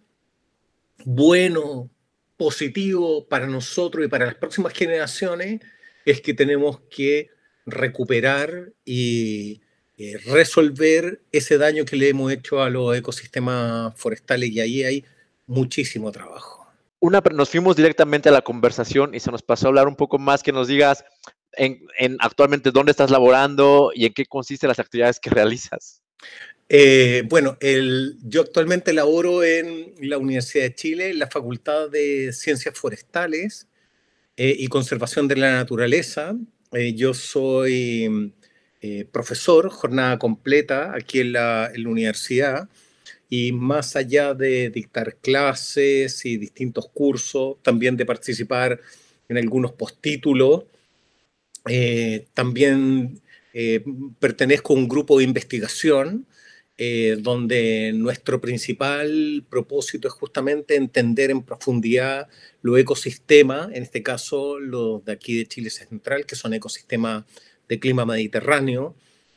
bueno, 1.04 1.90
positivo 2.36 3.26
para 3.26 3.46
nosotros 3.46 4.04
y 4.04 4.08
para 4.08 4.26
las 4.26 4.34
próximas 4.34 4.72
generaciones, 4.72 5.60
es 6.04 6.20
que 6.20 6.34
tenemos 6.34 6.80
que 6.90 7.30
recuperar 7.66 8.72
y, 8.84 9.62
resolver 10.24 11.20
ese 11.30 11.58
daño 11.58 11.84
que 11.84 11.94
le 11.94 12.08
hemos 12.08 12.32
hecho 12.32 12.62
a 12.62 12.70
los 12.70 12.96
ecosistemas 12.96 13.92
forestales 13.98 14.48
y 14.48 14.58
ahí 14.58 14.82
hay 14.82 15.04
muchísimo 15.46 16.10
trabajo. 16.10 16.66
Una, 17.00 17.20
nos 17.34 17.50
fuimos 17.50 17.76
directamente 17.76 18.30
a 18.30 18.32
la 18.32 18.40
conversación 18.40 19.14
y 19.14 19.20
se 19.20 19.30
nos 19.30 19.42
pasó 19.42 19.66
a 19.66 19.68
hablar 19.68 19.88
un 19.88 19.96
poco 19.96 20.18
más, 20.18 20.42
que 20.42 20.52
nos 20.52 20.68
digas 20.68 21.04
en, 21.52 21.86
actualmente 22.20 22.70
dónde 22.70 22.92
estás 22.92 23.10
laborando 23.10 23.90
y 23.94 24.06
en 24.06 24.14
qué 24.14 24.24
consisten 24.24 24.68
las 24.68 24.78
actividades 24.78 25.20
que 25.20 25.28
realizas. 25.28 26.00
Eh, 26.72 27.24
bueno, 27.28 27.58
yo 28.22 28.42
actualmente 28.42 28.92
laboro 28.92 29.42
en 29.42 29.92
la 30.02 30.18
Universidad 30.18 30.62
de 30.64 30.74
Chile, 30.76 31.10
en 31.10 31.18
la 31.18 31.26
Facultad 31.26 31.90
de 31.90 32.32
Ciencias 32.32 32.78
Forestales 32.78 33.66
eh, 34.36 34.54
y 34.56 34.68
Conservación 34.68 35.26
de 35.26 35.34
la 35.34 35.50
Naturaleza. 35.52 36.36
Eh, 36.72 36.94
yo 36.94 37.12
soy 37.12 38.32
profesor, 39.10 39.68
jornada 39.68 40.18
completa 40.18 40.94
aquí 40.94 41.20
en 41.20 41.32
la, 41.32 41.70
en 41.74 41.82
la, 41.82 41.88
universidad 41.90 42.68
y 43.28 43.52
más 43.52 43.94
allá 43.96 44.32
de 44.32 44.70
dictar 44.70 45.16
clases 45.16 46.24
y 46.24 46.38
distintos 46.38 46.88
cursos, 46.88 47.56
también 47.62 47.96
de 47.96 48.06
participar 48.06 48.80
en 49.28 49.36
algunos 49.36 49.72
postítulos, 49.72 50.64
también 52.32 53.20
pertenezco 54.18 54.72
a 54.72 54.76
un 54.76 54.88
grupo 54.88 55.18
de 55.18 55.24
investigación 55.24 56.26
eh, 56.82 57.18
donde 57.20 57.92
nuestro 57.92 58.40
principal 58.40 59.44
propósito 59.50 60.08
es 60.08 60.14
justamente 60.14 60.76
entender 60.76 61.30
en 61.30 61.42
profundidad 61.42 62.26
los 62.62 62.78
ecosistemas, 62.78 63.68
en 63.74 63.82
este 63.82 64.02
caso 64.02 64.58
los 64.58 65.04
de 65.04 65.12
aquí 65.12 65.36
de 65.36 65.46
Chile 65.46 65.68
Central, 65.68 66.24
que 66.24 66.36
son 66.36 66.54
ecosistemas 66.54 67.26
de 67.68 67.78
clima 67.78 68.06
mediterráneo, 68.06 68.94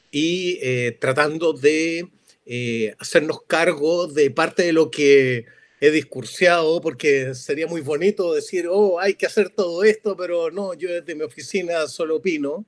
y 0.09 0.57
eh, 0.61 0.97
tratando 1.01 1.51
de 1.51 2.07
eh, 2.45 2.95
hacernos 2.97 3.41
cargo 3.45 4.07
de 4.07 4.31
parte 4.31 4.63
de 4.63 4.71
lo 4.71 4.89
que 4.89 5.45
he 5.81 5.91
discursiado, 5.91 6.79
porque 6.79 7.35
sería 7.35 7.67
muy 7.67 7.81
bonito 7.81 8.33
decir, 8.33 8.67
oh, 8.69 9.01
hay 9.01 9.15
que 9.15 9.25
hacer 9.25 9.49
todo 9.49 9.83
esto, 9.83 10.15
pero 10.15 10.49
no, 10.49 10.75
yo 10.75 10.89
desde 10.93 11.13
mi 11.13 11.23
oficina 11.23 11.89
solo 11.89 12.15
opino. 12.15 12.65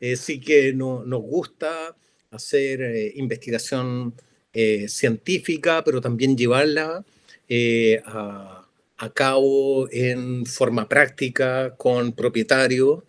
Sí 0.00 0.40
que 0.40 0.72
no, 0.72 1.04
nos 1.04 1.22
gusta 1.22 1.96
hacer 2.30 2.82
eh, 2.82 3.12
investigación 3.16 4.14
eh, 4.52 4.88
científica, 4.88 5.82
pero 5.84 6.00
también 6.00 6.36
llevarla 6.36 7.04
eh, 7.48 8.00
a, 8.06 8.62
cabo 9.14 9.88
en 9.92 10.46
forma 10.46 10.88
práctica 10.88 11.76
con 11.76 12.12
propietarios. 12.12 13.04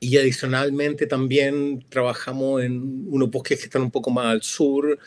Y 0.00 0.18
adicionalmente 0.18 1.06
también 1.06 1.82
trabajamos 1.88 2.62
en 2.62 3.06
unos 3.08 3.30
bosques 3.30 3.58
que 3.58 3.64
están 3.64 3.82
un 3.82 3.90
poco 3.90 4.10
más 4.10 4.26
al 4.26 4.42
sur, 4.42 4.98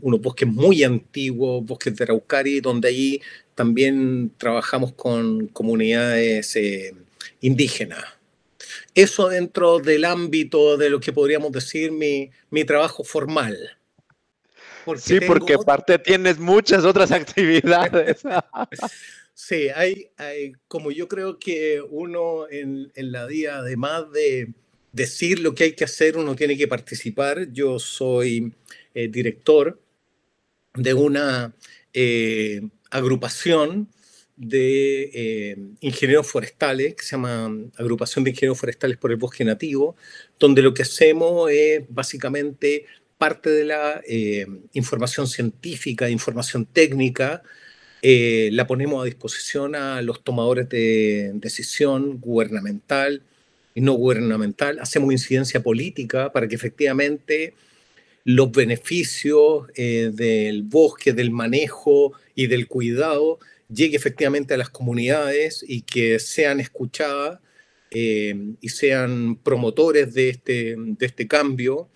unos 0.00 0.20
bosques 0.20 0.48
muy 0.48 0.82
antiguos, 0.82 1.64
bosques 1.64 1.94
de 1.94 2.04
Araucari, 2.04 2.60
donde 2.60 2.88
ahí 2.88 3.20
también 3.54 4.32
trabajamos 4.38 4.94
con 4.94 5.46
comunidades 5.48 6.58
indígenas 7.42 8.19
eso 8.94 9.28
dentro 9.28 9.78
del 9.78 10.04
ámbito 10.04 10.76
de 10.76 10.90
lo 10.90 11.00
que 11.00 11.12
podríamos 11.12 11.52
decir 11.52 11.92
mi, 11.92 12.30
mi 12.50 12.64
trabajo 12.64 13.04
formal. 13.04 13.56
sí, 14.96 15.20
porque 15.20 15.54
aparte 15.54 15.98
tienes 15.98 16.38
muchas 16.38 16.84
otras 16.84 17.12
actividades. 17.12 18.22
sí, 19.34 19.68
hay, 19.74 20.10
hay, 20.16 20.52
como 20.68 20.90
yo 20.90 21.08
creo 21.08 21.38
que 21.38 21.82
uno 21.88 22.48
en, 22.50 22.90
en, 22.94 23.12
la 23.12 23.26
día, 23.26 23.58
además 23.58 24.10
de 24.12 24.52
decir 24.92 25.38
lo 25.40 25.54
que 25.54 25.64
hay 25.64 25.72
que 25.72 25.84
hacer, 25.84 26.16
uno 26.16 26.34
tiene 26.34 26.56
que 26.56 26.68
participar. 26.68 27.52
Yo 27.52 27.78
soy 27.78 28.52
eh, 28.94 29.08
director 29.08 29.80
de 30.74 30.94
una 30.94 31.54
eh, 31.92 32.60
agrupación 32.90 33.88
de 34.40 35.10
eh, 35.12 35.56
ingenieros 35.82 36.26
forestales, 36.26 36.94
que 36.94 37.02
se 37.02 37.10
llama 37.10 37.54
Agrupación 37.76 38.24
de 38.24 38.30
Ingenieros 38.30 38.58
Forestales 38.58 38.96
por 38.96 39.10
el 39.10 39.18
Bosque 39.18 39.44
Nativo, 39.44 39.96
donde 40.38 40.62
lo 40.62 40.72
que 40.72 40.80
hacemos 40.82 41.50
es 41.50 41.82
básicamente 41.90 42.86
parte 43.18 43.50
de 43.50 43.64
la 43.66 44.00
eh, 44.08 44.46
información 44.72 45.26
científica, 45.26 46.08
información 46.08 46.64
técnica, 46.64 47.42
eh, 48.00 48.48
la 48.52 48.66
ponemos 48.66 49.02
a 49.02 49.04
disposición 49.04 49.74
a 49.74 50.00
los 50.00 50.24
tomadores 50.24 50.70
de 50.70 51.32
decisión 51.34 52.18
gubernamental 52.18 53.22
y 53.74 53.82
no 53.82 53.92
gubernamental. 53.92 54.78
Hacemos 54.78 55.12
incidencia 55.12 55.62
política 55.62 56.32
para 56.32 56.48
que 56.48 56.54
efectivamente 56.54 57.52
los 58.24 58.50
beneficios 58.52 59.66
del 59.74 60.62
bosque, 60.62 61.12
del 61.12 61.30
manejo 61.30 62.12
y 62.34 62.46
del 62.46 62.68
cuidado 62.68 63.38
llegue 63.72 63.96
efectivamente 63.96 64.54
a 64.54 64.56
las 64.56 64.70
comunidades 64.70 65.64
y 65.66 65.82
que 65.82 66.18
sean 66.18 66.60
escuchadas 66.60 67.40
eh, 67.90 68.34
y 68.60 68.68
sean 68.68 69.36
promotores 69.36 70.14
de 70.14 70.30
este, 70.30 70.74
de 70.76 71.06
este 71.06 71.26
cambio. 71.26 71.88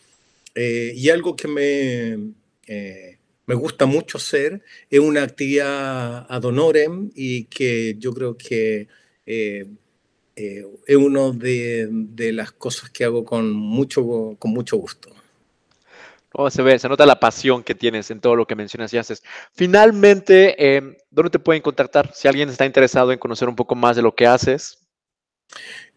Eh, 0.54 0.92
y 0.94 1.08
algo 1.10 1.36
que 1.36 1.48
me, 1.48 2.32
eh, 2.66 3.18
me 3.46 3.54
gusta 3.54 3.86
mucho 3.86 4.18
hacer 4.18 4.62
es 4.88 5.00
una 5.00 5.22
actividad 5.22 6.26
ad 6.28 6.44
honorem 6.44 7.10
y 7.14 7.44
que 7.44 7.96
yo 7.98 8.12
creo 8.12 8.36
que 8.36 8.88
es 9.26 10.96
una 10.96 11.30
de, 11.30 11.88
de, 11.90 12.32
las 12.32 12.52
cosas 12.52 12.90
que 12.90 13.04
hago 13.04 13.24
con 13.24 13.52
mucho, 13.52 14.36
con 14.38 14.50
mucho 14.52 14.76
gusto. 14.76 15.10
Oh, 16.36 16.50
se 16.50 16.62
ve, 16.62 16.76
se 16.80 16.88
nota 16.88 17.06
la 17.06 17.20
pasión 17.20 17.62
que 17.62 17.76
tienes 17.76 18.10
en 18.10 18.20
todo 18.20 18.34
lo 18.34 18.44
que 18.44 18.56
mencionas 18.56 18.92
y 18.92 18.98
haces. 18.98 19.22
Finalmente, 19.52 20.56
eh, 20.58 20.96
¿dónde 21.08 21.30
te 21.30 21.38
pueden 21.38 21.62
contactar? 21.62 22.12
Si 22.12 22.26
alguien 22.26 22.48
está 22.48 22.66
interesado 22.66 23.12
en 23.12 23.20
conocer 23.20 23.48
un 23.48 23.54
poco 23.54 23.76
más 23.76 23.94
de 23.94 24.02
lo 24.02 24.16
que 24.16 24.26
haces. 24.26 24.80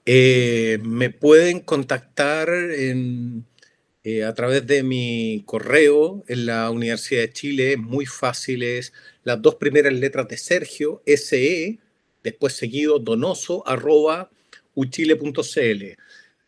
Eh, 0.06 0.78
me 0.84 1.10
pueden 1.10 1.62
contactar 1.62 2.50
eh, 2.52 4.24
a 4.24 4.34
través 4.36 4.68
de 4.68 4.84
mi 4.84 5.42
correo 5.48 6.24
en 6.28 6.46
la 6.46 6.70
Universidad 6.70 7.22
de 7.22 7.34
Chile. 7.34 7.76
Muy 7.76 8.06
fáciles. 8.06 8.94
Las 9.24 9.42
dos 9.42 9.56
primeras 9.56 9.94
letras 9.94 10.28
de 10.28 10.38
Sergio, 10.38 11.02
SE, 11.08 11.80
después 12.22 12.54
seguido 12.54 13.00
donoso, 13.00 13.68
arroba 13.68 14.30
uchile.cl. 14.76 15.98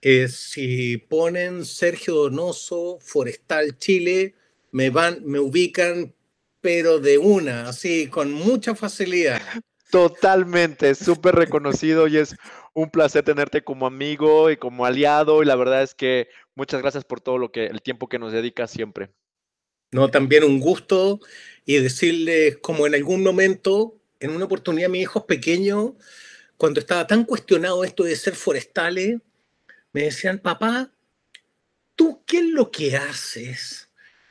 Eh, 0.01 0.27
si 0.29 0.97
ponen 0.97 1.65
Sergio 1.65 2.15
Donoso, 2.15 2.99
Forestal 3.01 3.77
Chile, 3.77 4.35
me 4.71 4.89
van, 4.89 5.21
me 5.25 5.39
ubican, 5.39 6.13
pero 6.61 6.99
de 6.99 7.17
una, 7.17 7.69
así, 7.69 8.07
con 8.07 8.31
mucha 8.31 8.75
facilidad. 8.75 9.41
Totalmente, 9.91 10.93
súper 10.93 11.35
reconocido 11.35 12.07
y 12.07 12.17
es 12.17 12.35
un 12.73 12.91
placer 12.91 13.23
tenerte 13.23 13.63
como 13.63 13.87
amigo 13.87 14.51
y 14.51 14.57
como 14.57 14.85
aliado 14.85 15.41
y 15.41 15.45
la 15.45 15.55
verdad 15.55 15.81
es 15.81 15.95
que 15.95 16.27
muchas 16.55 16.81
gracias 16.81 17.03
por 17.03 17.21
todo 17.21 17.37
lo 17.37 17.51
que 17.51 17.65
el 17.65 17.81
tiempo 17.81 18.07
que 18.07 18.19
nos 18.19 18.31
dedicas 18.31 18.69
siempre. 18.69 19.09
No, 19.91 20.11
también 20.11 20.43
un 20.43 20.59
gusto 20.59 21.19
y 21.65 21.77
decirles 21.77 22.57
como 22.57 22.85
en 22.85 22.93
algún 22.93 23.23
momento, 23.23 23.99
en 24.19 24.29
una 24.29 24.45
oportunidad 24.45 24.89
mi 24.89 25.01
hijo 25.01 25.25
pequeño, 25.25 25.95
cuando 26.57 26.79
estaba 26.79 27.07
tan 27.07 27.23
cuestionado 27.23 27.83
esto 27.83 28.03
de 28.03 28.15
ser 28.15 28.35
forestales, 28.35 29.19
me 29.93 30.03
decían, 30.03 30.39
papá, 30.39 30.91
¿tú 31.95 32.23
qué 32.25 32.39
es 32.39 32.45
lo 32.45 32.71
que 32.71 32.95
haces? 32.95 33.89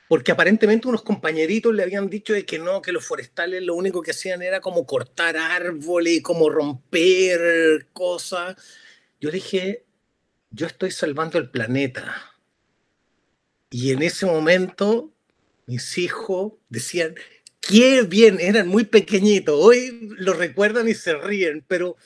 Porque 0.08 0.32
aparentemente 0.32 0.88
unos 0.88 1.02
compañeritos 1.02 1.74
le 1.74 1.82
habían 1.82 2.08
dicho 2.08 2.32
de 2.32 2.46
que 2.46 2.58
no, 2.58 2.80
que 2.80 2.92
los 2.92 3.04
forestales 3.04 3.62
lo 3.62 3.74
único 3.74 4.02
que 4.02 4.12
hacían 4.12 4.42
era 4.42 4.60
como 4.60 4.86
cortar 4.86 5.36
árboles 5.36 6.22
como 6.22 6.48
romper 6.48 7.88
cosas. 7.92 8.56
Yo 9.20 9.30
dije, 9.30 9.84
yo 10.50 10.66
estoy 10.66 10.90
salvando 10.90 11.38
el 11.38 11.50
planeta. 11.50 12.32
Y 13.70 13.92
en 13.92 14.02
ese 14.02 14.24
momento 14.24 15.12
mis 15.66 15.98
hijos 15.98 16.54
decían, 16.70 17.14
qué 17.60 18.02
bien, 18.02 18.40
eran 18.40 18.66
muy 18.66 18.84
pequeñitos. 18.84 19.54
Hoy 19.60 20.08
lo 20.16 20.32
recuerdan 20.32 20.88
y 20.88 20.94
se 20.94 21.14
ríen, 21.14 21.62
pero 21.68 21.96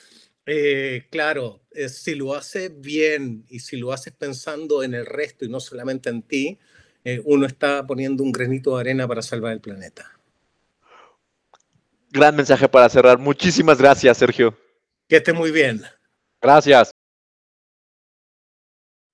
eh, 0.45 1.07
claro, 1.09 1.62
eh, 1.75 1.89
si 1.89 2.15
lo 2.15 2.35
haces 2.35 2.71
bien 2.79 3.45
y 3.49 3.59
si 3.59 3.77
lo 3.77 3.91
haces 3.91 4.13
pensando 4.13 4.83
en 4.83 4.93
el 4.93 5.05
resto 5.05 5.45
y 5.45 5.49
no 5.49 5.59
solamente 5.59 6.09
en 6.09 6.21
ti, 6.21 6.59
eh, 7.03 7.21
uno 7.25 7.45
está 7.45 7.85
poniendo 7.85 8.23
un 8.23 8.31
granito 8.31 8.75
de 8.75 8.81
arena 8.81 9.07
para 9.07 9.21
salvar 9.21 9.53
el 9.53 9.61
planeta. 9.61 10.11
Gran 12.09 12.35
mensaje 12.35 12.69
para 12.69 12.89
cerrar. 12.89 13.17
Muchísimas 13.17 13.79
gracias, 13.79 14.17
Sergio. 14.17 14.57
Que 15.07 15.17
esté 15.17 15.33
muy 15.33 15.51
bien. 15.51 15.81
Gracias. 16.41 16.91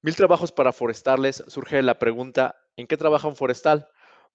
Mil 0.01 0.15
trabajos 0.15 0.51
para 0.51 0.71
forestarles. 0.71 1.43
Surge 1.47 1.81
la 1.81 1.99
pregunta, 1.99 2.55
¿en 2.77 2.87
qué 2.87 2.97
trabaja 2.97 3.27
un 3.27 3.35
forestal? 3.35 3.87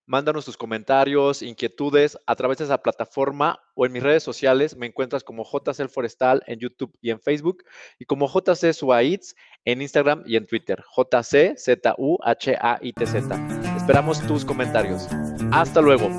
Mándanos 0.07 0.45
tus 0.45 0.57
comentarios, 0.57 1.40
inquietudes 1.40 2.19
a 2.27 2.35
través 2.37 2.59
de 2.59 2.64
esa 2.64 2.79
plataforma 2.79 3.59
o 3.75 3.87
en 3.87 3.93
mis 3.93 4.03
redes 4.03 4.23
sociales. 4.23 4.77
Me 4.77 4.87
encuentras 4.87 5.25
como 5.25 5.45
JC 5.45 5.88
Forestal 5.88 6.43
en 6.47 6.59
YouTube 6.61 6.95
y 7.01 7.11
en 7.11 7.21
Facebook 7.21 7.64
y 7.99 8.05
como 8.05 8.29
JC 8.29 8.73
Suaitz 8.73 9.35
en 9.64 9.81
Instagram 9.81 10.23
y 10.27 10.37
en 10.37 10.47
Twitter. 10.47 10.85
JC 10.95 11.57
Z 11.57 11.95
U 11.97 12.19
H 12.23 12.57
A 12.61 12.79
I 12.83 12.93
T 12.93 13.07
Z. 13.07 13.35
Esperamos 13.77 14.21
tus 14.27 14.45
comentarios. 14.45 15.09
Hasta 15.53 15.81
luego. 15.81 16.11